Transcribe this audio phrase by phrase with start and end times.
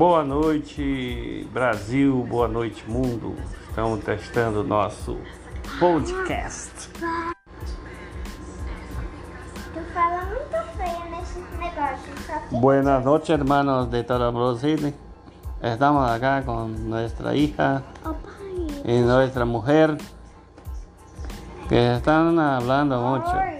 [0.00, 2.26] Boa noite, Brasil.
[2.26, 3.36] Boa noite, mundo.
[3.68, 5.18] Estamos testando o nosso
[5.78, 6.88] podcast.
[9.74, 12.14] Tu fala muito feio nesse negócio.
[12.50, 14.94] Buenas noches, hermanos de todo Brasil.
[15.62, 19.98] Estamos acá com nuestra hija e nossa y nuestra mujer
[21.68, 23.36] que están hablando mucho.
[23.36, 23.59] Oi.